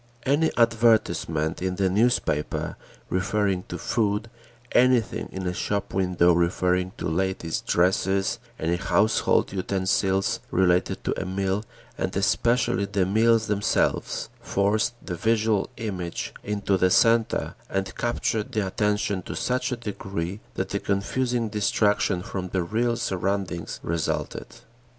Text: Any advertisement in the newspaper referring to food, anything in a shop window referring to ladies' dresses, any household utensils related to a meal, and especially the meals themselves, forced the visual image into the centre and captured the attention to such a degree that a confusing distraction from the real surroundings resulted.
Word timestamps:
Any 0.25 0.49
advertisement 0.57 1.61
in 1.61 1.75
the 1.75 1.87
newspaper 1.87 2.75
referring 3.11 3.65
to 3.69 3.77
food, 3.77 4.31
anything 4.71 5.29
in 5.31 5.45
a 5.45 5.53
shop 5.53 5.93
window 5.93 6.33
referring 6.33 6.93
to 6.97 7.07
ladies' 7.07 7.61
dresses, 7.61 8.39
any 8.57 8.77
household 8.77 9.53
utensils 9.53 10.39
related 10.49 11.03
to 11.03 11.13
a 11.21 11.25
meal, 11.27 11.63
and 11.99 12.15
especially 12.17 12.85
the 12.85 13.05
meals 13.05 13.45
themselves, 13.45 14.29
forced 14.41 14.95
the 15.05 15.13
visual 15.13 15.69
image 15.77 16.33
into 16.43 16.77
the 16.77 16.89
centre 16.89 17.53
and 17.69 17.95
captured 17.95 18.53
the 18.53 18.65
attention 18.65 19.21
to 19.21 19.35
such 19.35 19.71
a 19.71 19.75
degree 19.77 20.39
that 20.55 20.73
a 20.73 20.79
confusing 20.79 21.47
distraction 21.47 22.23
from 22.23 22.47
the 22.49 22.63
real 22.63 22.95
surroundings 22.97 23.79
resulted. 23.83 24.47